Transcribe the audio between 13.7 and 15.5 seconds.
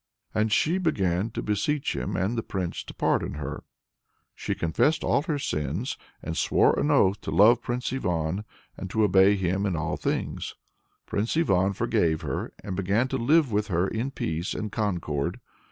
in peace and concord.